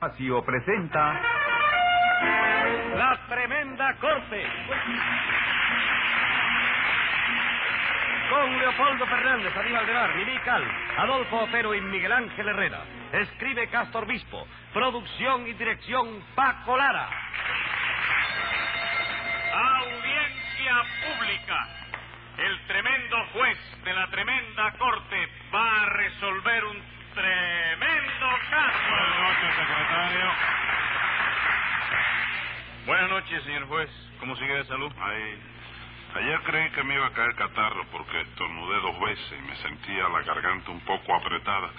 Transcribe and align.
Espacio 0.00 0.42
presenta 0.42 1.20
La 2.96 3.20
Tremenda 3.28 3.94
Corte. 4.00 4.46
Con 8.30 8.58
Leopoldo 8.58 9.06
Fernández, 9.06 9.54
Aníbal 9.54 9.86
de 9.86 9.92
Bar, 9.92 10.14
Mimi 10.14 10.38
Cal, 10.38 10.64
Adolfo 10.96 11.40
Otero 11.40 11.74
y 11.74 11.82
Miguel 11.82 12.12
Ángel 12.12 12.48
Herrera. 12.48 12.82
Escribe 13.12 13.68
Castor 13.68 14.06
Bispo. 14.06 14.46
Producción 14.72 15.46
y 15.46 15.52
dirección 15.52 16.24
Paco 16.34 16.78
Lara. 16.78 17.06
Audiencia 19.52 20.76
pública. 21.04 21.68
El 22.38 22.66
tremendo 22.68 23.16
juez 23.34 23.58
de 23.84 23.92
la 23.92 24.06
tremenda 24.06 24.72
corte 24.78 25.28
va 25.54 25.82
a 25.82 25.86
resolver 25.90 26.64
un 26.64 26.82
tremendo. 27.14 27.89
Buenas 28.60 29.18
noches, 29.20 29.56
secretario. 29.56 30.32
Buenas 32.86 33.10
noches, 33.10 33.42
señor 33.44 33.68
juez. 33.68 33.90
¿Cómo 34.18 34.36
sigue 34.36 34.54
de 34.54 34.64
salud? 34.66 34.92
Ay, 35.00 35.42
ayer 36.16 36.40
creí 36.42 36.70
que 36.70 36.82
me 36.84 36.94
iba 36.94 37.06
a 37.06 37.12
caer 37.12 37.34
catarro 37.36 37.86
porque 37.90 38.20
estornudé 38.20 38.80
dos 38.80 39.00
veces 39.00 39.32
y 39.38 39.42
me 39.48 39.56
sentía 39.56 40.08
la 40.10 40.20
garganta 40.22 40.70
un 40.72 40.80
poco 40.80 41.14
apretada. 41.14 41.70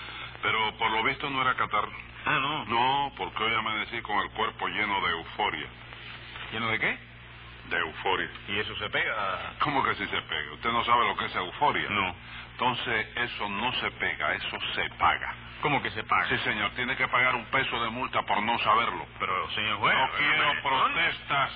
Pero 0.41 0.75
por 0.77 0.89
lo 0.89 1.03
visto 1.03 1.29
no 1.29 1.41
era 1.43 1.53
catarro. 1.53 1.91
Ah, 2.25 2.39
no. 2.41 2.65
No, 2.65 3.13
porque 3.15 3.43
hoy 3.43 3.53
amanecí 3.53 4.01
con 4.01 4.17
el 4.19 4.29
cuerpo 4.31 4.67
lleno 4.67 5.01
de 5.01 5.11
euforia. 5.11 5.67
¿Lleno 6.51 6.67
de 6.69 6.79
qué? 6.79 6.97
De 7.69 7.77
euforia. 7.77 8.29
¿Y 8.47 8.57
eso 8.57 8.75
se 8.77 8.89
pega? 8.89 9.53
¿Cómo 9.59 9.83
que 9.83 9.93
si 9.95 10.07
se 10.07 10.21
pega? 10.23 10.53
¿Usted 10.53 10.71
no 10.71 10.83
sabe 10.83 11.07
lo 11.07 11.15
que 11.15 11.25
es 11.25 11.35
euforia? 11.35 11.89
No. 11.89 12.15
Entonces, 12.53 13.07
eso 13.17 13.49
no 13.49 13.71
se 13.73 13.91
pega, 13.91 14.33
eso 14.33 14.57
se 14.73 14.89
paga. 14.97 15.35
¿Cómo 15.61 15.81
que 15.81 15.91
se 15.91 16.03
paga? 16.03 16.27
Sí, 16.27 16.37
señor, 16.39 16.71
tiene 16.71 16.95
que 16.95 17.07
pagar 17.07 17.35
un 17.35 17.45
peso 17.45 17.83
de 17.83 17.89
multa 17.91 18.23
por 18.23 18.41
no 18.41 18.57
saberlo. 18.59 19.05
Pero, 19.19 19.49
señor 19.51 19.77
juez... 19.77 19.95
No 19.95 20.09
quiero 20.17 20.51
eh, 20.51 20.59
protestas. 20.63 21.51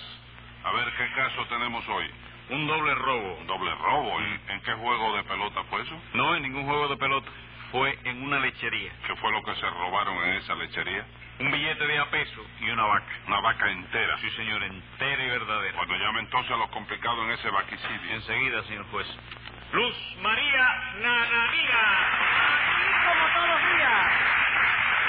A 0.63 0.71
ver 0.71 0.93
qué 0.97 1.11
caso 1.13 1.45
tenemos 1.47 1.87
hoy. 1.89 2.11
Un 2.49 2.67
doble 2.67 2.93
robo. 2.95 3.35
Un 3.39 3.47
doble 3.47 3.73
robo. 3.75 4.19
¿En, 4.19 4.41
en 4.49 4.61
qué 4.61 4.73
juego 4.73 5.15
de 5.17 5.23
pelota 5.23 5.63
fue 5.69 5.81
eso? 5.81 5.99
No, 6.13 6.35
en 6.35 6.43
ningún 6.43 6.65
juego 6.65 6.87
de 6.87 6.97
pelota. 6.97 7.29
Fue 7.71 7.97
en 8.03 8.21
una 8.21 8.39
lechería. 8.39 8.91
¿Qué 9.07 9.15
fue 9.15 9.31
lo 9.31 9.41
que 9.43 9.55
se 9.55 9.69
robaron 9.69 10.17
en 10.23 10.35
esa 10.35 10.53
lechería? 10.55 11.05
Un 11.39 11.51
billete 11.51 11.85
de 11.85 11.97
a 11.99 12.05
peso 12.05 12.45
y 12.61 12.69
una 12.69 12.85
vaca. 12.85 13.11
Una 13.27 13.41
vaca 13.41 13.69
entera. 13.69 14.17
Sí, 14.19 14.29
señor, 14.31 14.63
entera 14.63 15.23
y 15.23 15.29
verdadera. 15.29 15.75
Bueno, 15.77 15.95
llame 15.97 16.19
entonces 16.21 16.51
a 16.51 16.57
lo 16.57 16.69
complicado 16.69 17.23
en 17.25 17.31
ese 17.31 17.49
vaquicidio. 17.49 18.11
Enseguida, 18.11 18.63
señor 18.63 18.85
juez. 18.91 19.07
Luz 19.73 19.95
María 20.21 20.93
Nananina. 21.01 22.94
Como 23.05 23.23
todos 23.33 23.49
los 23.49 23.61
días. 23.75 24.05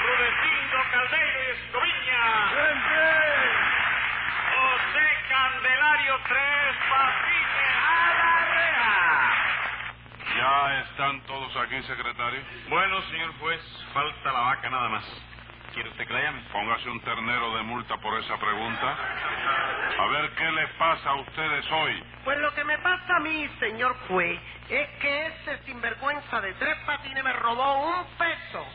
Rudecindo 0.05 0.77
Caldeiro 0.91 1.39
y 1.41 1.51
Escoviña. 1.57 2.21
José 4.55 5.07
Candelario 5.29 6.13
Tres 6.27 6.75
Patines. 6.89 7.75
¡A 7.87 8.13
la 8.19 8.33
reja! 8.55 8.93
¿Ya 10.37 10.79
están 10.81 11.21
todos 11.21 11.55
aquí, 11.57 11.81
secretario? 11.83 12.41
Bueno, 12.69 13.01
señor 13.11 13.31
juez, 13.39 13.61
falta 13.93 14.31
la 14.31 14.39
vaca 14.39 14.69
nada 14.69 14.89
más. 14.89 15.03
¿Quiere 15.77 15.91
usted 15.91 16.07
que 16.07 16.13
llame? 16.15 16.41
Póngase 16.51 16.89
un 16.89 16.99
ternero 17.01 17.55
de 17.55 17.61
multa 17.61 17.97
por 17.97 18.19
esa 18.19 18.35
pregunta. 18.37 18.97
A 19.99 20.07
ver 20.07 20.31
qué 20.31 20.51
les 20.53 20.69
pasa 20.71 21.11
a 21.11 21.15
ustedes 21.17 21.71
hoy. 21.71 22.03
Pues 22.23 22.39
lo 22.39 22.51
que 22.55 22.63
me 22.63 22.79
pasa 22.79 23.17
a 23.17 23.19
mí, 23.19 23.47
señor 23.59 23.95
juez, 24.07 24.41
es 24.69 24.89
que 24.99 25.27
ese 25.27 25.59
sinvergüenza 25.65 26.41
de 26.41 26.51
tres 26.55 26.75
patines 26.87 27.23
me 27.23 27.31
robó 27.33 27.91
un 27.91 28.05
peso. 28.17 28.65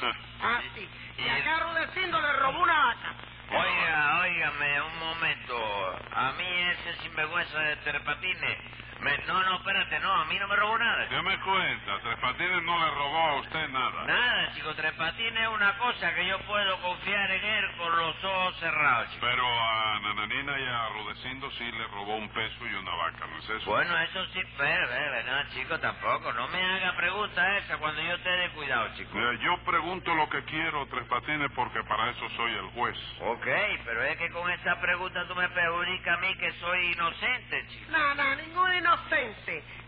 Ah, 0.42 0.60
sí. 0.74 0.88
Y 1.16 1.28
acá 1.28 1.58
Rudecindo 1.60 2.20
le 2.20 2.32
robó 2.34 2.62
una 2.62 2.78
vaca. 2.78 3.14
Oiga, 3.50 4.20
óigame, 4.20 4.80
un 4.82 4.98
momento. 5.00 5.98
A 6.14 6.32
mí 6.32 6.44
ese 6.44 7.02
sinvergüenza 7.02 7.58
de 7.58 7.76
Terpatines... 7.78 8.40
Me... 8.40 8.85
No, 9.26 9.42
no, 9.42 9.56
espérate, 9.56 9.98
no, 10.00 10.12
a 10.12 10.24
mí 10.26 10.38
no 10.38 10.46
me 10.46 10.54
robó 10.56 10.78
nada. 10.78 11.08
¿Qué 11.08 11.20
me 11.22 11.36
cuenta? 11.40 11.98
Tres 12.00 12.16
Patines 12.20 12.62
no 12.62 12.78
le 12.78 12.90
robó 12.94 13.18
a 13.18 13.34
usted 13.40 13.68
nada. 13.70 14.04
Nada, 14.06 14.52
chico, 14.54 14.72
Tres 14.74 14.92
Patines 14.92 15.42
es 15.42 15.48
una 15.48 15.76
cosa 15.78 16.14
que 16.14 16.26
yo 16.26 16.38
puedo 16.40 16.80
confiar 16.80 17.30
en 17.32 17.44
él 17.44 17.64
con 17.76 17.96
los 17.96 18.24
ojos 18.24 18.56
cerrados, 18.60 19.08
chico. 19.10 19.26
Pero 19.26 19.44
a 19.44 19.98
Nananina 20.00 20.58
y 20.60 20.64
a 20.64 20.88
Rudecindo 20.90 21.50
sí 21.52 21.64
le 21.72 21.86
robó 21.88 22.16
un 22.16 22.28
peso 22.28 22.66
y 22.66 22.74
una 22.74 22.94
vaca, 22.94 23.26
¿no 23.26 23.38
es 23.38 23.50
eso? 23.50 23.70
Bueno, 23.70 23.98
eso 23.98 24.24
sí, 24.26 24.40
pero, 24.56 24.88
pero, 24.88 25.22
no, 25.24 25.48
chico, 25.50 25.80
tampoco. 25.80 26.32
No 26.32 26.46
me 26.48 26.62
haga 26.64 26.96
pregunta 26.96 27.58
esa 27.58 27.78
cuando 27.78 28.00
yo 28.02 28.18
te 28.20 28.30
dé 28.30 28.50
cuidado, 28.50 28.88
chico. 28.96 29.10
Mira, 29.12 29.34
yo 29.42 29.58
pregunto 29.64 30.14
lo 30.14 30.28
que 30.28 30.44
quiero, 30.44 30.86
Tres 30.86 31.06
Patines, 31.08 31.50
porque 31.52 31.82
para 31.82 32.10
eso 32.10 32.28
soy 32.36 32.52
el 32.52 32.66
juez. 32.70 32.96
Ok, 33.20 33.46
pero 33.84 34.04
es 34.04 34.16
que 34.18 34.30
con 34.30 34.48
esa 34.52 34.80
pregunta 34.80 35.26
tú 35.26 35.34
me 35.34 35.48
perjudicas 35.48 36.16
a 36.16 36.20
mí 36.20 36.32
que 36.36 36.52
soy 36.60 36.92
inocente, 36.92 37.66
chico. 37.70 37.90
No, 37.90 38.14
no, 38.14 38.36
ningún 38.36 38.72
inocente. 38.76 39.16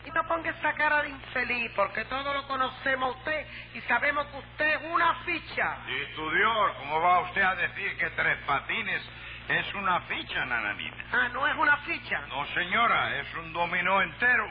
Y 0.04 0.10
no 0.10 0.26
ponga 0.26 0.50
esa 0.50 0.72
cara 0.74 1.02
de 1.02 1.10
infeliz, 1.10 1.70
porque 1.76 2.04
todos 2.06 2.34
lo 2.34 2.46
conocemos 2.46 3.14
a 3.14 3.18
usted 3.18 3.46
y 3.74 3.80
sabemos 3.82 4.26
que 4.26 4.38
usted 4.38 4.74
es 4.74 4.82
una 4.90 5.14
ficha. 5.24 5.76
Y 5.86 6.14
tu 6.14 6.30
Dios, 6.30 6.72
¿cómo 6.78 7.00
va 7.00 7.20
usted 7.20 7.42
a 7.42 7.54
decir 7.54 7.96
que 7.98 8.10
Tres 8.10 8.38
Patines 8.46 9.02
es 9.48 9.74
una 9.74 10.00
ficha, 10.02 10.44
nananina? 10.44 11.04
Ah, 11.12 11.28
no 11.32 11.46
es 11.46 11.54
una 11.56 11.76
ficha. 11.78 12.20
No, 12.28 12.46
señora, 12.54 13.16
es 13.18 13.34
un 13.34 13.52
dominó 13.52 14.00
entero. 14.02 14.50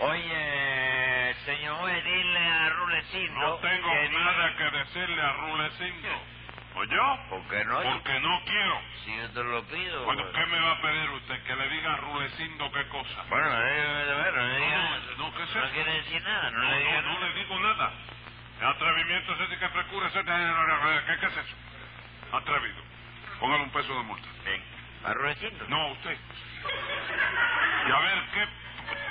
Oye, 0.00 1.34
señor 1.44 1.90
dile 2.02 2.38
a 2.38 2.68
Rulecindo... 2.70 3.40
No 3.40 3.54
tengo 3.56 3.90
que 3.90 4.08
nada 4.10 4.56
que 4.56 4.78
decirle 4.78 5.20
a 5.20 5.32
Rulecindo. 5.32 6.37
¿Oyó? 6.78 7.18
¿Por 7.28 7.42
qué 7.48 7.64
no? 7.64 7.82
Porque 7.82 8.20
no 8.20 8.40
quiero. 8.44 8.80
Si 9.04 9.16
yo 9.16 9.28
te 9.30 9.42
lo 9.42 9.64
pido... 9.64 10.04
Bueno, 10.04 10.22
pues. 10.22 10.36
¿qué 10.36 10.46
me 10.46 10.60
va 10.60 10.72
a 10.72 10.80
pedir 10.80 11.10
usted? 11.10 11.42
Que 11.42 11.56
le 11.56 11.68
diga 11.70 11.92
a 11.92 11.96
Rulecindo 11.96 12.70
qué 12.70 12.86
cosa. 12.86 13.24
Bueno, 13.28 13.48
eh, 13.52 14.14
ver, 14.22 14.34
no 14.34 14.48
diga... 14.56 14.78
No, 14.78 15.24
no, 15.24 15.34
¿qué 15.34 15.42
es 15.42 15.54
no 15.56 15.64
eso? 15.64 15.72
quiere 15.74 15.92
decir 15.92 16.22
nada, 16.22 16.50
no, 16.52 16.62
No, 16.62 16.70
le 16.70 16.78
diga 16.78 17.02
no, 17.02 17.12
no 17.14 17.26
le 17.26 17.34
digo 17.34 17.58
nada. 17.58 17.92
Atrevimiento 18.62 19.32
es 19.34 19.40
ese 19.40 19.58
que 19.58 19.68
procura. 19.70 20.10
¿Qué, 20.10 20.22
¿Qué 20.24 21.26
es 21.26 21.32
eso? 21.36 21.56
Atrevido. 22.36 22.82
Póngale 23.40 23.62
un 23.64 23.70
peso 23.70 23.94
de 23.94 24.02
multa. 24.04 24.28
¿A 25.04 25.14
Rulecindo? 25.14 25.64
No, 25.68 25.80
a 25.82 25.92
usted. 25.92 26.16
Y 27.88 27.90
a 27.90 27.98
ver, 28.00 28.18
¿qué, 28.34 28.48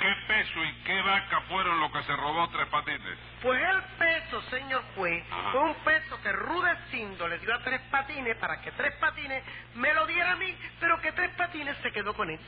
¿qué 0.00 0.14
peso 0.26 0.64
y 0.64 0.72
qué 0.84 1.02
vaca 1.02 1.40
fueron 1.48 1.80
lo 1.80 1.90
que 1.92 2.02
se 2.04 2.16
robó 2.16 2.48
Tres 2.50 2.66
Patines? 2.68 3.18
Pues 3.42 3.62
el 3.62 3.82
peso, 3.98 4.42
señor 4.50 4.82
juez, 4.94 5.24
Ajá. 5.30 5.50
fue 5.52 5.60
un 5.62 5.74
peso 5.84 6.20
que 6.22 6.32
Rudecindo 6.32 7.28
le 7.28 7.38
dio 7.38 7.54
a 7.54 7.58
Tres 7.60 7.80
Patines 7.90 8.36
para 8.36 8.60
que 8.60 8.70
Tres 8.72 8.94
Patines 8.94 9.42
me 9.74 9.92
lo 9.94 10.06
diera 10.06 10.32
a 10.32 10.36
mí, 10.36 10.54
pero 10.80 11.00
que 11.00 11.12
Tres 11.12 11.30
Patines 11.36 11.76
se 11.78 11.92
quedó 11.92 12.14
con 12.14 12.30
él. 12.30 12.38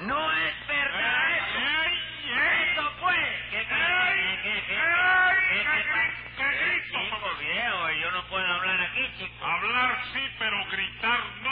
No 0.00 0.32
es 0.32 0.66
verdad 0.66 1.30
¡Ey, 1.30 1.38
eso. 1.38 2.80
Eso 2.80 2.90
fue. 3.00 3.14
¿Qué, 3.50 3.66
qué, 3.68 3.74
¡Ey! 3.74 4.38
qué, 4.42 4.52
qué, 4.54 4.62
qué, 4.66 4.74
¡Ey! 4.74 5.38
qué, 5.48 5.64
qué, 5.64 6.34
¡Qué 6.36 6.58
qué, 6.58 6.64
grito! 6.66 6.98
chico, 6.98 7.30
viejo, 7.38 7.90
yo 7.92 8.10
no 8.10 8.24
puedo 8.26 8.44
hablar 8.54 8.80
aquí, 8.80 9.08
chico. 9.18 9.44
Hablar 9.46 9.98
sí, 10.12 10.20
pero 10.38 10.64
gritar 10.72 11.20
no. 11.42 11.43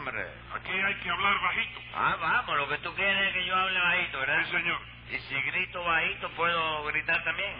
Hombre. 0.00 0.26
Aquí 0.54 0.72
hay 0.72 0.94
que 0.94 1.10
hablar 1.10 1.38
bajito. 1.42 1.80
Ah, 1.94 2.16
vamos, 2.18 2.56
lo 2.56 2.68
que 2.70 2.78
tú 2.78 2.94
quieres 2.94 3.28
es 3.28 3.34
que 3.34 3.44
yo 3.44 3.54
hable 3.54 3.78
bajito, 3.78 4.18
¿verdad? 4.18 4.44
Sí, 4.46 4.50
señor. 4.50 4.80
Y 5.10 5.18
si 5.18 5.42
grito 5.42 5.84
bajito, 5.84 6.30
¿puedo 6.30 6.84
gritar 6.84 7.22
también? 7.22 7.52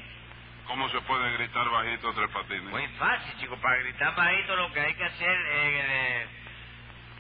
¿Cómo 0.67 0.89
se 0.89 1.03
puede 1.03 1.33
gritar 1.37 1.69
bajito 1.69 2.15
Tres 2.15 2.31
Patines? 2.31 2.62
Muy 2.71 2.87
fácil, 2.99 3.37
chico. 3.41 3.56
Para 3.56 3.77
gritar 3.83 4.15
bajito 4.15 4.56
lo 4.56 4.73
que 4.73 4.81
hay 4.81 4.95
que 4.95 5.05
hacer... 5.05 5.31
Eh, 5.31 5.84
eh, 5.84 6.27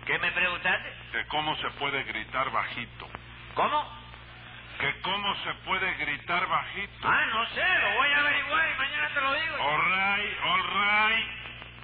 ¿Qué 0.06 0.18
me 0.20 0.32
preguntaste? 0.32 0.90
Que 1.12 1.26
cómo 1.26 1.54
se 1.56 1.68
puede 1.72 2.02
gritar 2.04 2.50
bajito. 2.50 3.06
¿Cómo? 3.54 4.00
Que 4.78 5.00
cómo 5.02 5.34
se 5.44 5.52
puede 5.66 5.92
gritar 5.96 6.48
bajito. 6.48 7.08
Ah, 7.08 7.26
no 7.26 7.46
sé, 7.48 7.60
lo 7.60 7.96
voy 7.98 8.08
a 8.08 8.18
averiguar 8.20 8.70
y 8.70 8.78
mañana 8.78 9.08
te 9.12 9.20
lo 9.20 9.34
digo. 9.34 9.56
All 9.58 9.82
right, 9.82 10.38
all 10.44 10.62
right. 10.62 11.39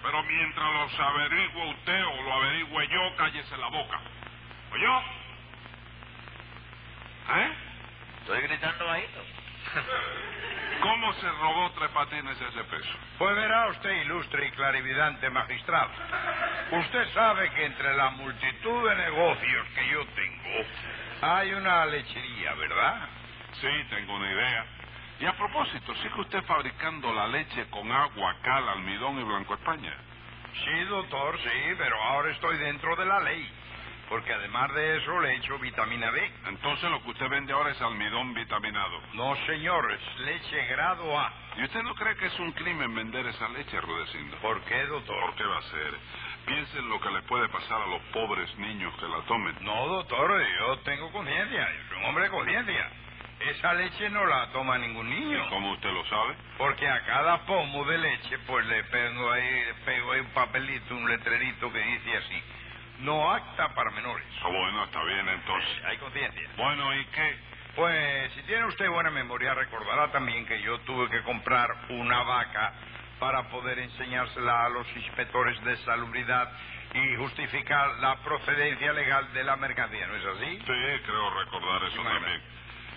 Pero 0.07 0.23
mientras 0.23 0.73
los 0.73 1.01
averigüe 1.01 1.71
usted 1.71 2.05
o 2.05 2.23
lo 2.23 2.35
averigüe 2.35 2.89
yo, 2.89 3.17
cállese 3.17 3.57
la 3.57 3.67
boca. 3.67 4.01
¿Oyó? 4.73 5.01
¿Eh? 7.35 7.53
Estoy 8.21 8.41
gritando 8.43 8.87
bajito. 8.87 9.25
¿Cómo 10.81 11.13
se 11.15 11.29
robó 11.29 11.73
Tres 11.73 11.91
Patines 11.91 12.41
ese 12.41 12.65
peso? 12.65 12.99
Pues 13.19 13.35
verá 13.35 13.67
usted, 13.67 13.91
ilustre 14.03 14.47
y 14.47 14.51
clarividante 14.53 15.29
magistrado. 15.29 15.91
Usted 16.71 17.09
sabe 17.13 17.51
que 17.51 17.65
entre 17.65 17.97
la 17.97 18.11
multitud 18.11 18.89
de 18.89 18.95
negocios 18.95 19.67
que 19.75 19.89
yo 19.89 20.07
tengo 20.07 20.67
hay 21.23 21.53
una 21.53 21.85
lechería, 21.87 22.55
¿verdad? 22.55 23.09
Sí, 23.61 23.69
tengo 23.91 24.15
una 24.15 24.31
idea. 24.31 24.67
Y 25.19 25.25
a 25.25 25.33
propósito, 25.33 25.95
¿sigue 25.97 26.21
usted 26.21 26.43
fabricando 26.45 27.13
la 27.13 27.27
leche 27.27 27.67
con 27.71 27.91
agua, 27.91 28.37
cal, 28.43 28.69
almidón 28.69 29.19
y 29.19 29.25
blanco 29.25 29.55
España? 29.55 29.95
Sí, 30.65 30.85
doctor, 30.85 31.39
sí, 31.39 31.75
pero 31.79 32.01
ahora 32.03 32.31
estoy 32.33 32.57
dentro 32.59 32.95
de 32.97 33.05
la 33.07 33.21
ley. 33.21 33.51
porque 34.09 34.33
además 34.33 34.73
de 34.75 34.99
eso 34.99 35.21
le 35.21 35.35
echo 35.35 35.59
vitamina 35.59 36.11
B. 36.11 36.33
Entonces 36.49 36.91
lo 36.91 37.03
que 37.03 37.11
usted 37.11 37.29
vende 37.29 37.53
ahora 37.53 37.71
es 37.71 37.81
almidón 37.81 38.35
vitaminado. 38.35 39.01
No, 39.15 39.35
señor, 39.47 39.91
es 39.93 40.21
leche 40.21 40.67
grado 40.67 41.19
A. 41.19 41.33
¿Y 41.57 41.65
usted 41.65 41.83
no 41.83 41.95
cree 41.95 42.17
que 42.17 42.27
es 42.27 42.39
un 42.39 42.53
crimen 42.53 42.95
vender 42.95 43.27
esa 43.27 43.49
leche, 43.49 43.81
Rudecindo? 43.81 44.37
¿Por 44.39 44.61
qué, 44.63 44.85
doctor? 44.87 45.21
¿Por 45.21 45.35
qué 45.35 45.45
va 45.45 45.59
a 45.59 45.63
ser? 45.63 45.95
Piensen 46.47 46.89
lo 46.89 47.01
que 47.01 47.11
le 47.11 47.23
puede 47.23 47.49
pasar 47.49 47.83
a 47.83 47.87
los 47.87 48.03
pobres 48.13 48.55
niños 48.59 48.95
que 49.01 49.07
la 49.09 49.21
tomen. 49.23 49.57
No, 49.63 49.87
doctor, 49.89 50.41
yo 50.59 50.79
tengo 50.81 51.11
conciencia, 51.11 51.69
yo 51.73 51.89
soy 51.89 51.99
un 51.99 52.05
hombre 52.05 52.25
de 52.25 52.31
conciencia. 52.31 52.91
Esa 53.41 53.75
leche 53.75 54.09
no 54.11 54.25
la 54.25 54.47
toma 54.53 54.79
ningún 54.79 55.09
niño. 55.09 55.45
¿Y 55.45 55.49
cómo 55.51 55.73
usted 55.73 55.91
lo 55.91 56.05
sabe? 56.07 56.35
Porque 56.57 56.89
a 56.89 57.05
cada 57.05 57.45
pomo 57.45 57.85
de 57.85 57.99
leche, 57.99 58.39
pues 58.47 58.67
le 58.67 58.83
pego 58.85 59.31
ahí, 59.31 59.65
pego 59.85 60.13
ahí 60.13 60.21
un 60.21 60.31
papelito, 60.31 60.95
un 60.97 61.09
letrerito 61.09 61.71
que 61.73 61.79
dice 61.79 62.17
así. 62.17 62.43
No 63.01 63.31
acta 63.31 63.75
para 63.75 63.91
menores. 63.91 64.27
Ah, 64.43 64.49
bueno, 64.49 64.85
está 64.85 65.03
bien 65.05 65.29
entonces. 65.29 65.85
Hay 65.85 65.99
conciencia. 65.99 66.49
Bueno, 66.57 66.95
¿y 66.97 67.05
qué? 67.07 67.37
Pues 67.77 68.33
si 68.33 68.43
tiene 68.45 68.65
usted 68.65 68.89
buena 68.89 69.11
memoria, 69.11 69.53
recordará 69.53 70.11
también 70.11 70.47
que 70.47 70.63
yo 70.63 70.79
tuve 70.81 71.11
que 71.11 71.23
comprar 71.23 71.69
una 71.91 72.23
vaca 72.23 72.73
para 73.19 73.43
poder 73.51 73.79
enseñársela 73.81 74.65
a 74.65 74.69
los 74.71 74.87
inspectores 74.97 75.63
de 75.63 75.77
salubridad 75.79 76.51
y 76.95 77.17
justificar 77.17 77.97
la 78.01 78.17
procedencia 78.23 78.93
legal 78.95 79.31
de 79.35 79.45
la 79.45 79.57
mercancía, 79.57 80.07
¿no 80.07 80.17
es 80.17 80.25
así? 80.25 80.57
Sí, 80.59 81.03
creo 81.05 81.31
recordar 81.39 81.83
eso 81.85 82.01
Imagínate. 82.01 82.21
también. 82.25 82.56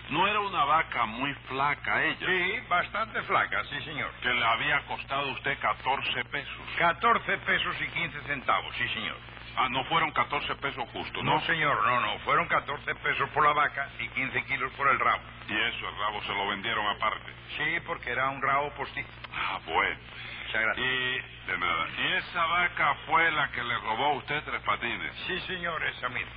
¿No 0.10 0.28
era 0.28 0.40
una 0.40 0.66
vaca 0.66 1.06
muy 1.06 1.34
flaca 1.48 2.04
ella? 2.04 2.26
Sí, 2.26 2.60
bastante 2.68 3.22
flaca, 3.24 3.64
sí, 3.66 3.80
señor. 3.84 4.12
Que 4.22 4.30
le 4.34 4.44
había 4.44 4.82
costado 4.88 5.30
a 5.30 5.34
usted 5.34 5.58
14 5.60 6.26
pesos. 6.26 6.62
14 6.80 7.38
pesos 7.40 7.76
y 7.80 7.88
15 7.88 8.22
centavos, 8.22 8.76
sí, 8.76 8.88
señor. 8.90 9.18
Ah, 9.56 9.68
no 9.70 9.84
fueron 9.86 10.12
14 10.12 10.56
pesos 10.56 10.84
justos, 10.94 11.24
¿no? 11.24 11.36
No, 11.36 11.42
señor, 11.42 11.86
no, 11.86 12.00
no. 12.00 12.20
Fueron 12.20 12.48
14 12.48 12.96
pesos 12.96 13.30
por 13.32 13.46
la 13.46 13.54
vaca 13.54 13.90
y 14.00 14.08
15 14.08 14.46
kilos 14.46 14.72
por 14.74 14.88
el 14.90 15.00
rabo. 15.00 15.22
Y 15.48 15.54
eso, 15.54 15.90
el 15.90 15.98
rabo 15.98 16.22
se 16.24 16.34
lo 16.34 16.48
vendieron 16.48 16.86
aparte. 16.88 17.32
Sí, 17.58 17.80
porque 17.86 18.12
era 18.12 18.30
un 18.30 18.42
rabo 18.42 18.72
postizo. 18.76 19.10
Ah, 19.34 19.60
bueno. 19.66 20.00
Muchas 20.50 20.63
gracias. 20.63 20.88
Y, 20.88 21.51
de 21.51 21.57
nada. 21.60 21.88
¿Y 21.96 22.13
esa 22.13 22.46
vaca 22.48 22.96
fue 23.06 23.30
la 23.31 23.51
que 23.51 23.63
le 23.63 23.78
robó 23.78 24.06
a 24.06 24.13
usted 24.13 24.44
tres 24.46 24.62
patines? 24.63 25.13
Sí, 25.28 25.40
señor, 25.42 25.84
esa 25.84 26.10
misma. 26.10 26.31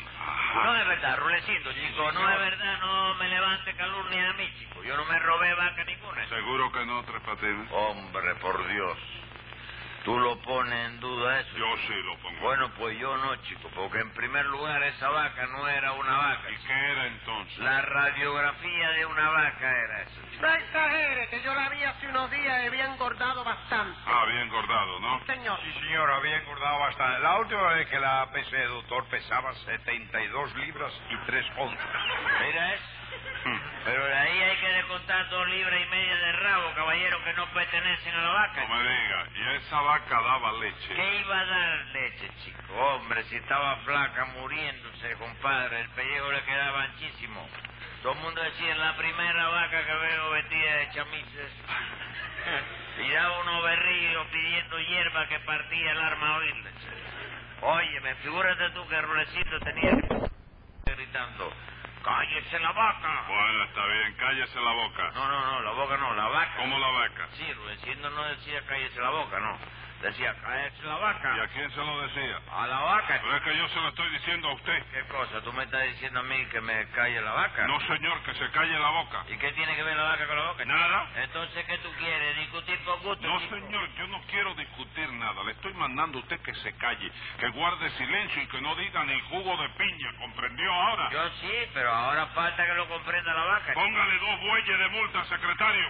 No 0.65 0.77
es 0.77 0.87
verdad, 0.87 1.17
Rulecindo, 1.17 1.73
chico, 1.73 2.13
no 2.13 2.29
es 2.29 2.39
verdad, 2.39 2.79
no 2.81 3.15
me 3.15 3.29
levante 3.29 3.75
calumnia 3.75 4.29
a 4.29 4.33
mí, 4.35 4.53
chico. 4.59 4.85
Yo 4.85 4.99
no 4.99 5.07
me 5.07 5.19
robé 5.19 5.55
vaca 5.55 5.85
ninguna. 5.85 6.29
¿Seguro 6.29 6.71
que 6.73 6.85
no, 6.85 7.03
tres 7.05 7.23
patines? 7.23 7.73
Hombre, 7.73 8.35
por 8.35 8.69
Dios. 8.69 8.99
¿Tú 10.05 10.19
lo 10.19 10.37
pones 10.41 10.87
en 10.89 10.99
duda 10.99 11.39
eso? 11.41 11.57
Yo 11.57 11.77
sí 11.87 11.95
lo 12.05 12.17
pongo. 12.19 12.41
Bueno, 12.41 12.71
pues 12.77 12.99
yo 12.99 13.17
no, 13.19 13.37
chico, 13.45 13.71
porque 13.73 14.01
en 14.01 14.13
primer 14.15 14.45
lugar 14.47 14.83
esa 14.83 15.09
vaca 15.09 15.47
no 15.47 15.69
era 15.69 15.93
una 15.93 16.17
vaca. 16.17 16.51
¿Y 16.51 16.57
qué 16.67 16.73
era 16.73 17.07
entonces? 17.07 17.59
La 17.59 17.83
radiografía 17.83 18.91
de 18.91 19.07
una 19.07 19.31
vaca 19.31 19.71
era 19.71 20.03
eso, 20.03 20.21
chico. 20.33 20.43
No 20.45 20.55
exagere, 20.55 21.29
que 21.29 21.43
yo 21.43 21.55
la 21.55 21.69
vi 21.69 21.85
hace 21.85 22.09
unos 22.09 22.31
días 22.33 22.65
y 22.65 22.67
había 22.67 22.82
engordado 22.82 22.82
bastante. 24.33 24.33
Ah, 24.33 24.37
bien 24.37 24.49
gordado, 24.49 25.01
¿no? 25.01 25.27
Señor. 25.27 25.59
Sí, 25.63 25.73
señor, 25.81 26.11
había 26.11 26.37
engordado 26.39 26.79
bastante. 26.81 27.21
La 27.21 27.39
última 27.39 27.75
vez 27.75 27.89
que 27.89 27.99
la 27.99 28.31
pesé, 28.33 28.65
doctor, 28.65 29.05
pesaba 29.09 29.55
72 29.55 30.57
libras 30.57 30.93
y 31.11 31.17
3 31.27 31.47
onzas. 31.59 31.87
Mira 32.47 32.75
eso. 32.75 32.85
Pero 33.85 34.05
de 34.05 34.15
ahí 34.15 34.41
hay 34.41 34.57
que 34.57 34.69
descontar 34.69 35.29
dos 35.29 35.49
libras 35.49 35.81
y 35.81 35.91
media 35.91 36.17
de 36.17 36.33
rabo, 36.33 36.73
caballero, 36.75 37.25
que 37.25 37.33
no 37.35 37.47
pertenecen 37.53 38.15
a 38.15 38.23
la 38.23 38.29
vaca. 38.29 38.69
No 38.69 38.77
me 38.77 38.83
diga. 38.83 39.27
¿Y 39.35 39.57
esa 39.57 39.81
vaca 39.81 40.21
daba 40.23 40.53
leche? 40.53 40.95
¿Qué 40.95 41.21
iba 41.21 41.39
a 41.39 41.45
dar 41.45 41.87
leche, 41.87 42.31
chico? 42.45 42.75
Hombre, 42.75 43.25
si 43.25 43.37
estaba 43.37 43.77
flaca, 43.85 44.25
muriéndose, 44.27 45.17
compadre, 45.17 45.81
el 45.81 45.89
pellejo 45.91 46.31
le 46.31 46.43
quedaba 46.45 46.83
anchísimo. 46.85 47.49
Todo 48.03 48.15
el 48.15 48.19
mundo 48.19 48.43
decía, 48.43 48.75
la 48.75 48.97
primera 48.97 49.49
vaca 49.49 49.87
que 49.87 49.95
veo 49.95 50.31
vestida 50.31 50.77
de 50.77 50.91
chamises. 50.91 51.53
Y 52.99 53.11
daba 53.11 53.41
unos 53.41 53.63
berrillos 53.63 54.27
pidiendo 54.27 54.79
hierba 54.79 55.27
que 55.27 55.39
partía 55.41 55.93
el 55.93 55.99
arma 55.99 56.29
a 56.29 56.37
oírle. 56.37 56.71
Oye, 57.63 58.01
me 58.01 58.15
figúrate 58.17 58.71
tú 58.71 58.87
que 58.87 59.01
Rulecito 59.01 59.61
tenía 59.61 59.91
que 59.93 60.95
gritando, 60.95 61.53
¡cállese 62.03 62.59
la 62.59 62.73
vaca! 62.73 63.25
Bueno, 63.29 63.65
está 63.65 63.87
bien. 63.87 64.15
Cállese 64.19 64.61
la 64.61 64.73
boca. 64.73 65.11
No, 65.15 65.29
no, 65.29 65.41
no, 65.53 65.63
la 65.63 65.71
boca 65.73 65.97
no, 65.97 66.15
la 66.15 66.29
vaca. 66.29 66.57
¿Cómo 66.57 66.79
la 66.79 66.89
vaca? 66.89 67.29
Sí, 67.37 67.53
Rudecindo 67.55 68.11
no 68.11 68.25
decía 68.25 68.61
cállese 68.67 69.01
la 69.01 69.11
boca, 69.11 69.41
no. 69.41 69.59
Decía 70.03 70.35
cállese 70.43 70.83
la 70.83 70.97
vaca. 70.97 71.37
¿Y 71.37 71.41
a 71.41 71.49
quién 71.49 71.71
se 71.71 71.77
lo 71.77 72.01
decía? 72.03 72.41
A 72.51 72.67
la 72.67 72.81
vaca. 72.81 73.21
Pero 73.23 73.37
es 73.37 73.43
que 73.43 73.57
yo 73.57 73.69
se 73.69 73.81
lo 73.81 73.89
estoy 73.89 74.11
diciendo 74.11 74.49
a 74.49 74.55
usted. 74.55 74.83
¿Qué 74.93 75.03
cosa? 75.05 75.41
¿Tú 75.43 75.53
me 75.53 75.63
estás 75.63 75.83
diciendo 75.85 76.19
a 76.19 76.23
mí 76.25 76.45
que 76.47 76.61
me 76.61 76.89
calle 76.89 77.21
la 77.21 77.31
vaca? 77.33 77.69
No, 77.69 77.81
señor, 77.83 78.21
que 78.25 78.35
se 78.35 78.51
calle 78.51 78.77
la 78.81 78.91
boca. 78.91 79.25
¿Y 79.29 79.37
qué 79.37 79.53
tiene 79.53 79.77
que 79.77 79.83
ver 79.85 79.97
la 79.97 80.03
vaca 80.03 80.27
con 80.27 80.37
la 80.37 80.43
boca? 80.51 80.65
Nada. 80.65 81.09
Entonces, 81.23 81.65
¿qué 81.67 81.79
tú 81.79 81.89
quieres? 82.01 82.37
¿Discutir 82.37 82.79
por 82.85 82.99
gusto? 83.01 83.29
No, 83.29 83.39
chico? 83.41 83.55
señor, 83.55 83.89
yo 83.95 84.07
no 84.09 84.21
quiero 84.27 84.55
discutir 84.57 85.13
nada. 85.13 85.45
Le 85.45 85.53
estoy 85.53 85.73
mandando 85.75 86.19
a 86.19 86.23
usted 86.23 86.41
que 86.41 86.55
se 86.55 86.77
calle, 86.79 87.13
que 87.39 87.49
guarde 87.51 87.89
silencio 87.91 88.43
y 88.43 88.47
que 88.49 88.61
no 88.61 88.75
diga 88.75 89.05
ni 89.05 89.21
jugo 89.31 89.57
de 89.57 89.69
piña. 89.71 90.13
¿Comprendió 90.19 90.73
ahora? 90.73 91.11
Yo 91.13 91.31
sí, 91.41 91.53
pero 91.73 91.91
ahora 91.93 92.27
falta 92.35 92.67
que 92.67 92.75
lo 92.75 92.89
comprenda 92.89 93.33
la 93.33 93.45
vaca. 93.45 93.73
Póngale 93.75 94.19
dos 94.19 94.41
bueyes 94.41 94.79
de 94.81 94.89
multa, 94.89 95.25
secretario. 95.27 95.89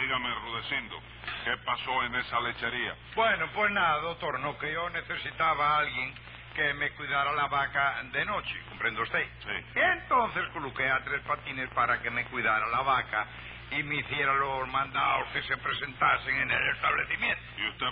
Dígame, 0.00 0.32
Rudecindo, 0.34 1.00
¿qué 1.44 1.56
pasó 1.64 2.04
en 2.04 2.14
esa 2.14 2.40
lechería? 2.40 2.94
Bueno, 3.14 3.48
pues 3.54 3.70
nada, 3.72 3.98
doctor, 4.00 4.38
no 4.40 4.56
que 4.58 4.72
yo 4.72 4.88
necesitaba 4.90 5.76
a 5.76 5.78
alguien 5.80 6.14
que 6.54 6.74
me 6.74 6.90
cuidara 6.92 7.32
la 7.32 7.46
vaca 7.46 8.02
de 8.04 8.24
noche, 8.24 8.60
¿comprende 8.68 9.02
usted? 9.02 9.26
Sí. 9.44 9.64
Y 9.76 9.80
entonces 9.80 10.48
coloqué 10.52 10.88
a 10.88 11.02
tres 11.04 11.20
patines 11.22 11.68
para 11.70 12.00
que 12.00 12.10
me 12.10 12.24
cuidara 12.26 12.66
la 12.68 12.82
vaca 12.82 13.26
y 13.70 13.82
me 13.82 13.96
hiciera 13.96 14.32
los 14.34 14.66
mandados 14.68 15.28
que 15.32 15.42
se 15.42 15.56
presentasen 15.58 16.34
en 16.36 16.50
el 16.50 16.68
establecimiento. 16.70 17.42
¿Y 17.58 17.68
usted 17.68 17.86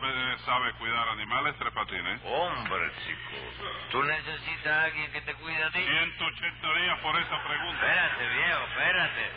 sabe 0.45 0.73
cuidar 0.75 1.09
animales, 1.09 1.55
Tres 1.59 1.73
Patines? 1.73 2.21
Hombre, 2.25 2.91
chico. 3.05 3.37
¿Tú 3.91 4.03
necesitas 4.03 4.67
a 4.67 4.85
alguien 4.85 5.13
que 5.13 5.21
te 5.21 5.35
cuide 5.35 5.63
a 5.63 5.71
ti? 5.71 5.83
180 5.83 6.75
días 6.75 6.99
por 7.01 7.21
esa 7.21 7.43
pregunta. 7.45 7.87
Espérate, 7.87 8.29
viejo, 8.29 8.61
espérate. 8.69 9.31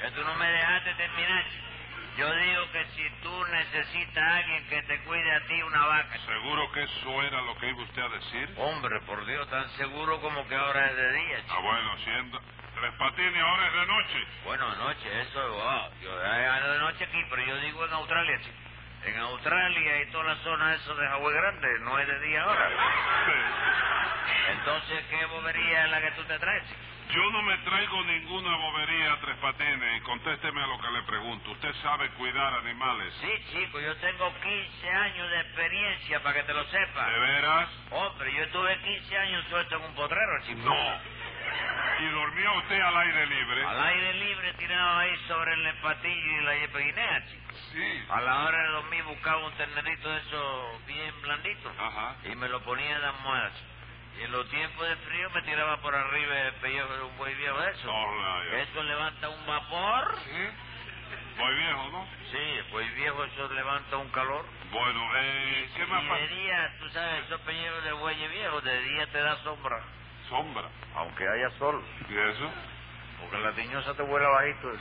Que 0.00 0.10
tú 0.12 0.24
no 0.24 0.34
me 0.36 0.46
dejaste 0.48 0.94
terminar. 0.94 1.44
chico. 1.44 1.73
Yo 2.16 2.32
digo 2.32 2.70
que 2.70 2.84
si 2.94 3.10
tú 3.22 3.44
necesitas 3.46 4.22
a 4.22 4.36
alguien 4.36 4.68
que 4.68 4.82
te 4.82 5.00
cuide 5.00 5.34
a 5.34 5.40
ti 5.46 5.62
una 5.62 5.84
vaca. 5.84 6.18
¿Seguro 6.24 6.70
que 6.70 6.82
eso 6.84 7.22
era 7.22 7.40
lo 7.42 7.56
que 7.58 7.68
iba 7.68 7.82
usted 7.82 8.02
a 8.02 8.08
decir? 8.08 8.54
Hombre, 8.56 9.00
por 9.00 9.26
Dios, 9.26 9.48
tan 9.50 9.68
seguro 9.70 10.20
como 10.20 10.46
que 10.46 10.54
ahora 10.54 10.90
es 10.90 10.96
de 10.96 11.12
día, 11.12 11.40
chico. 11.42 11.54
Ah, 11.56 11.60
bueno, 11.60 11.96
siendo... 12.04 12.40
Tres 12.74 12.92
Patines 12.98 13.42
ahora 13.42 13.66
es 13.66 13.72
de 13.72 13.86
noche. 13.86 14.26
Bueno, 14.44 14.68
anoche, 14.68 15.22
eso, 15.22 15.48
wow, 15.48 15.90
yo, 16.02 16.24
eh, 16.24 16.72
de 16.72 16.78
noche 16.80 17.04
aquí, 17.04 17.24
pero 17.30 17.44
yo 17.44 17.56
digo 17.58 17.84
en 17.84 17.92
Australia, 17.92 18.40
chico. 18.40 18.56
En 19.06 19.18
Australia 19.18 20.02
y 20.02 20.06
toda 20.10 20.24
la 20.24 20.36
zona 20.36 20.74
eso 20.74 20.94
de 20.94 21.06
Hawái 21.06 21.34
Grande, 21.34 21.68
no 21.80 21.98
es 21.98 22.06
de 22.06 22.20
día 22.20 22.42
ahora. 22.42 22.70
Entonces, 24.50 25.04
¿qué 25.10 25.24
bobería 25.26 25.84
es 25.84 25.90
la 25.90 26.00
que 26.00 26.10
tú 26.12 26.24
te 26.24 26.38
traes, 26.38 26.68
chico? 26.68 26.93
Yo 27.12 27.30
no 27.30 27.42
me 27.42 27.56
traigo 27.58 28.02
ninguna 28.04 28.56
bobería, 28.56 29.18
Tres 29.20 29.36
Patines, 29.36 29.98
y 29.98 30.00
contésteme 30.00 30.62
a 30.62 30.66
lo 30.66 30.80
que 30.80 30.90
le 30.90 31.02
pregunto. 31.02 31.50
¿Usted 31.52 31.72
sabe 31.82 32.08
cuidar 32.10 32.54
animales? 32.54 33.12
Sí, 33.20 33.30
chico, 33.52 33.78
yo 33.80 33.94
tengo 33.96 34.32
15 34.42 34.90
años 34.90 35.30
de 35.30 35.40
experiencia, 35.40 36.22
para 36.22 36.34
que 36.36 36.42
te 36.44 36.54
lo 36.54 36.64
sepas. 36.64 37.06
¿De 37.06 37.18
veras? 37.20 37.68
Hombre, 37.90 38.32
yo 38.34 38.48
tuve 38.48 38.76
15 38.80 39.18
años 39.18 39.44
suelto 39.48 39.76
en 39.76 39.82
un 39.84 39.94
potrero, 39.94 40.42
chico. 40.46 40.60
No. 40.68 41.24
¿Y 42.00 42.06
dormía 42.08 42.50
usted 42.52 42.80
al 42.80 42.96
aire 42.96 43.26
libre? 43.26 43.64
Al 43.64 43.84
aire 43.84 44.14
libre 44.14 44.52
tirado 44.54 44.98
ahí 44.98 45.16
sobre 45.28 45.52
el 45.54 45.66
empatillo 45.66 46.40
y 46.40 46.44
la 46.44 46.56
yepeguinea, 46.56 47.26
chico. 47.26 47.54
Sí. 47.72 48.04
A 48.10 48.20
la 48.22 48.44
hora 48.44 48.58
de 48.62 48.68
dormir 48.70 49.02
buscaba 49.04 49.46
un 49.46 49.52
ternerito 49.52 50.08
de 50.10 50.18
esos 50.18 50.86
bien 50.86 51.22
blandito 51.22 51.72
Ajá. 51.78 52.16
y 52.24 52.34
me 52.34 52.48
lo 52.48 52.60
ponía 52.64 52.90
en 52.96 53.02
la 53.02 53.10
almohada. 53.10 53.52
chico. 53.54 53.73
Y 54.18 54.22
en 54.24 54.32
los 54.32 54.48
tiempos 54.48 54.88
de 54.88 54.96
frío 54.96 55.30
me 55.30 55.42
tiraba 55.42 55.76
por 55.78 55.94
arriba 55.94 56.40
el 56.40 56.54
pellejo 56.54 56.96
de 56.96 57.02
un 57.02 57.16
buey 57.16 57.34
viejo 57.34 57.60
de 57.60 57.70
eso. 57.72 57.92
Hola, 57.92 58.44
ya. 58.50 58.58
Eso 58.60 58.82
levanta 58.82 59.28
un 59.28 59.46
vapor. 59.46 60.16
Muy 61.36 61.54
viejo, 61.56 61.88
¿no? 61.90 62.06
Sí, 62.30 62.60
buey 62.70 62.88
viejo 62.90 63.24
eso 63.24 63.48
levanta 63.52 63.96
un 63.96 64.08
calor. 64.10 64.44
Bueno, 64.70 65.10
eh, 65.16 65.68
¿qué 65.76 65.86
más 65.86 66.02
y 66.04 66.06
pasa? 66.08 66.20
de 66.20 66.28
día, 66.28 66.76
tú 66.78 66.88
sabes, 66.90 67.24
esos 67.24 67.40
pellejos 67.40 67.84
de 67.84 67.92
buey 67.92 68.28
viejo, 68.28 68.60
de 68.60 68.82
día 68.82 69.06
te 69.08 69.18
da 69.18 69.36
sombra. 69.42 69.82
Sombra. 70.28 70.68
Aunque 70.94 71.28
haya 71.28 71.50
sol. 71.58 71.82
¿Y 72.08 72.16
eso? 72.16 72.50
Porque 73.20 73.38
la 73.38 73.52
tiñosa 73.52 73.94
te 73.94 74.02
vuela 74.02 74.28
bajito. 74.28 74.72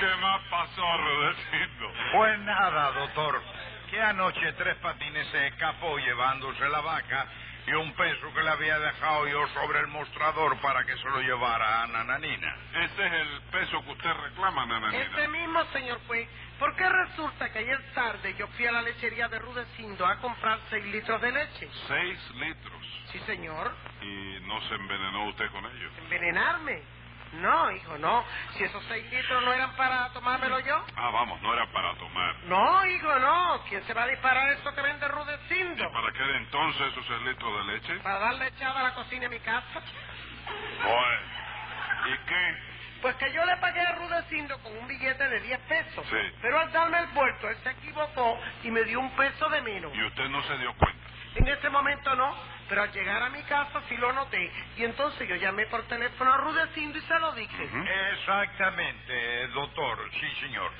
¿Qué 0.00 0.14
más 0.20 0.40
pasó, 0.50 0.96
Rudecindo? 0.98 1.92
Pues 2.12 2.38
nada, 2.40 2.90
doctor, 2.92 3.40
que 3.90 4.00
anoche 4.00 4.52
tres 4.52 4.76
patines 4.76 5.26
se 5.28 5.46
escapó 5.48 5.98
llevándose 5.98 6.68
la 6.68 6.80
vaca 6.80 7.26
y 7.66 7.72
un 7.72 7.92
peso 7.94 8.32
que 8.32 8.42
le 8.42 8.50
había 8.50 8.78
dejado 8.78 9.26
yo 9.26 9.46
sobre 9.48 9.80
el 9.80 9.88
mostrador 9.88 10.56
para 10.60 10.84
que 10.84 10.96
se 10.96 11.04
lo 11.04 11.20
llevara 11.20 11.82
a 11.82 11.86
Nananina. 11.88 12.56
Ese 12.72 13.06
es 13.06 13.12
el 13.12 13.40
peso 13.50 13.82
que 13.84 13.92
usted 13.92 14.12
reclama, 14.12 14.66
nananina. 14.66 15.02
Ese 15.02 15.28
mismo, 15.28 15.64
señor 15.72 16.00
juez, 16.06 16.28
Porque 16.58 16.88
resulta 16.88 17.52
que 17.52 17.58
ayer 17.58 17.92
tarde 17.92 18.34
yo 18.38 18.46
fui 18.48 18.66
a 18.66 18.72
la 18.72 18.82
lechería 18.82 19.28
de 19.28 19.38
Rudecindo 19.38 20.06
a 20.06 20.16
comprar 20.16 20.58
seis 20.70 20.84
litros 20.86 21.20
de 21.20 21.32
leche. 21.32 21.68
Seis 21.88 22.18
litros. 22.36 23.02
Sí, 23.12 23.18
señor. 23.26 23.74
¿Y 24.00 24.40
no 24.46 24.60
se 24.62 24.74
envenenó 24.74 25.26
usted 25.26 25.50
con 25.50 25.64
ellos? 25.66 25.92
¿Envenenarme? 25.98 26.95
No, 27.36 27.70
hijo, 27.72 27.98
no. 27.98 28.24
Si 28.56 28.64
esos 28.64 28.84
seis 28.88 29.04
litros 29.10 29.42
no 29.44 29.52
eran 29.52 29.74
para 29.76 30.08
tomármelo 30.12 30.60
yo. 30.60 30.84
Ah, 30.96 31.10
vamos, 31.10 31.40
no 31.42 31.52
era 31.52 31.66
para 31.72 31.94
tomar. 31.94 32.34
No, 32.44 32.86
hijo, 32.86 33.18
no. 33.18 33.62
¿Quién 33.68 33.82
se 33.84 33.94
va 33.94 34.04
a 34.04 34.06
disparar 34.08 34.48
eso 34.52 34.74
que 34.74 34.80
vende 34.82 35.06
¿Y 35.06 35.08
Rudecindo? 35.08 35.92
para 35.92 36.12
qué 36.12 36.22
de 36.22 36.36
entonces 36.38 36.86
esos 36.92 37.06
seis 37.06 37.20
litros 37.22 37.66
de 37.66 37.72
leche? 37.72 37.94
Para 38.00 38.18
darle 38.18 38.46
echada 38.48 38.80
a 38.80 38.82
la 38.84 38.94
cocina 38.94 39.24
en 39.26 39.30
mi 39.30 39.40
casa. 39.40 39.80
Bueno, 40.82 42.14
¿y 42.14 42.18
qué? 42.26 42.56
Pues 43.02 43.14
que 43.16 43.32
yo 43.32 43.44
le 43.44 43.56
pagué 43.58 43.80
a 43.80 43.92
Rudecindo 43.96 44.58
con 44.62 44.76
un 44.76 44.88
billete 44.88 45.28
de 45.28 45.40
10 45.40 45.60
pesos. 45.60 46.06
Sí. 46.10 46.16
Pero 46.40 46.58
al 46.58 46.72
darme 46.72 46.98
el 46.98 47.06
vuelto, 47.08 47.48
él 47.48 47.56
se 47.62 47.70
equivocó 47.70 48.38
y 48.62 48.70
me 48.70 48.82
dio 48.84 49.00
un 49.00 49.10
peso 49.14 49.48
de 49.50 49.60
menos. 49.62 49.94
Y 49.94 50.02
usted 50.02 50.28
no 50.28 50.42
se 50.44 50.56
dio 50.58 50.72
cuenta. 50.74 51.06
En 51.34 51.46
ese 51.46 51.68
momento 51.68 52.14
no, 52.16 52.34
pero 52.68 52.82
al 52.82 52.92
llegar 52.92 53.22
a 53.22 53.30
mi 53.30 53.42
casa 53.42 53.82
sí 53.88 53.96
lo 53.96 54.12
noté. 54.12 54.50
Y 54.76 54.84
entonces 54.84 55.28
yo 55.28 55.36
llamé 55.36 55.66
por 55.66 55.82
teléfono 55.84 56.32
a 56.32 56.36
Rudecindo 56.38 56.98
y 56.98 57.02
se 57.02 57.18
lo 57.18 57.32
dije. 57.32 57.68
Exactamente, 58.12 59.48
doctor, 59.48 59.98
sí, 60.12 60.28
señor. 60.40 60.70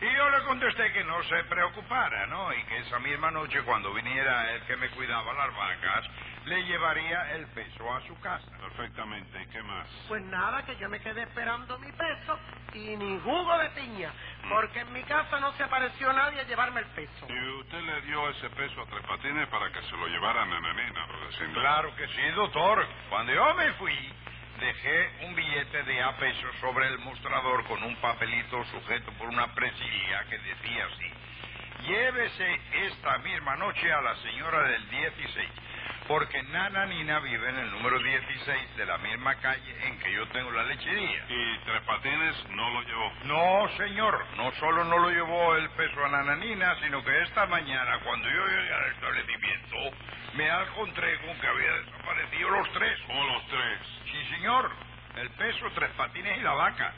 Y 0.00 0.14
yo 0.14 0.30
le 0.30 0.44
contesté 0.44 0.92
que 0.92 1.02
no 1.02 1.20
se 1.24 1.42
preocupara, 1.44 2.26
¿no? 2.28 2.52
Y 2.54 2.62
que 2.64 2.78
esa 2.78 3.00
misma 3.00 3.32
noche, 3.32 3.62
cuando 3.62 3.92
viniera 3.92 4.52
el 4.52 4.62
que 4.62 4.76
me 4.76 4.88
cuidaba 4.90 5.32
las 5.32 5.54
vacas, 5.56 6.04
le 6.44 6.62
llevaría 6.64 7.32
el 7.32 7.46
peso 7.48 7.92
a 7.92 8.00
su 8.06 8.18
casa. 8.20 8.48
Perfectamente, 8.58 9.42
¿y 9.42 9.46
qué 9.48 9.60
más? 9.62 9.88
Pues 10.06 10.22
nada, 10.22 10.64
que 10.64 10.76
yo 10.76 10.88
me 10.88 11.00
quedé 11.00 11.22
esperando 11.22 11.78
mi 11.80 11.90
peso 11.90 12.38
y 12.74 12.96
ni 12.96 13.18
jugo 13.20 13.58
de 13.58 13.70
piña, 13.70 14.12
porque 14.48 14.80
en 14.80 14.92
mi 14.92 15.02
casa 15.02 15.40
no 15.40 15.52
se 15.54 15.64
apareció 15.64 16.12
nadie 16.12 16.40
a 16.40 16.44
llevarme 16.44 16.80
el 16.80 16.86
peso. 16.86 17.26
¿Y 17.28 17.60
usted 17.60 17.80
le 17.80 18.00
dio 18.02 18.30
ese 18.30 18.50
peso 18.50 18.80
a 18.80 18.86
Tres 18.86 19.04
Patines 19.04 19.48
para 19.48 19.70
que 19.72 19.82
se 19.82 19.96
lo 19.96 20.06
llevara 20.06 20.42
a 20.42 20.46
Nananina, 20.46 21.06
Rudecindo? 21.06 21.60
Claro 21.60 21.94
que 21.96 22.06
sí, 22.06 22.22
doctor. 22.36 22.86
Cuando 23.10 23.32
yo 23.32 23.54
me 23.54 23.72
fui, 23.72 24.14
dejé 24.58 25.10
un 25.26 25.34
billete 25.34 25.82
de 25.84 26.02
a 26.02 26.16
pesos 26.16 26.54
sobre 26.60 26.86
el 26.88 26.98
mostrador 26.98 27.64
con 27.66 27.82
un 27.82 27.96
papelito 27.96 28.64
sujeto 28.66 29.12
por 29.12 29.28
una 29.28 29.54
presilla 29.54 30.24
que 30.28 30.38
decía 30.38 30.86
así. 30.86 31.10
Llévese 31.86 32.60
esta 32.86 33.18
misma 33.18 33.56
noche 33.56 33.92
a 33.92 34.00
la 34.00 34.16
señora 34.16 34.62
del 34.64 34.90
16, 34.90 35.48
porque 36.06 36.42
Nana 36.44 36.86
Nina 36.86 37.20
vive 37.20 37.48
en 37.50 37.58
el 37.58 37.70
número 37.70 37.98
16 37.98 38.76
de 38.76 38.86
la 38.86 38.98
misma 38.98 39.34
calle 39.36 39.76
en 39.86 39.98
que 39.98 40.12
yo 40.12 40.26
tengo 40.28 40.50
la 40.50 40.62
lechería. 40.64 41.24
¿Y 41.28 41.58
Tres 41.64 41.82
Patines 41.82 42.48
no 42.50 42.70
lo 42.70 42.82
llevó? 42.82 43.12
No, 43.24 43.68
señor, 43.76 44.26
no 44.36 44.50
solo 44.52 44.84
no 44.84 44.98
lo 44.98 45.10
llevó 45.10 45.54
el 45.56 45.68
peso 45.70 46.04
a 46.04 46.08
Nananina, 46.08 46.76
sino 46.82 47.04
que 47.04 47.22
esta 47.22 47.46
mañana, 47.46 47.98
cuando 48.04 48.28
yo 48.28 48.46
llegué 48.46 48.72
al 48.72 48.92
establecimiento, 48.92 49.76
me 50.34 50.48
encontré 50.48 51.18
con 51.26 51.38
que 51.40 51.46
había 51.46 51.72
desaparecido 51.72 52.50
los 52.50 52.72
tres. 52.72 52.98
¿Cómo 53.06 53.24
los 53.24 53.46
tres? 53.48 53.78
Sí, 54.04 54.34
señor, 54.34 54.70
el 55.16 55.30
peso, 55.30 55.66
tres 55.74 55.90
patines 55.90 56.38
y 56.38 56.42
la 56.42 56.52
vaca. 56.52 56.92